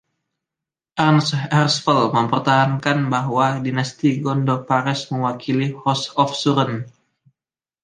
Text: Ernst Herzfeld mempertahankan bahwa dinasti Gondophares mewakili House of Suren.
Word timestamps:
Ernst 1.03 1.33
Herzfeld 1.51 2.09
mempertahankan 2.17 3.01
bahwa 3.15 3.45
dinasti 3.67 4.09
Gondophares 4.25 5.01
mewakili 5.13 5.67
House 5.83 6.05
of 6.23 6.29
Suren. 6.41 6.75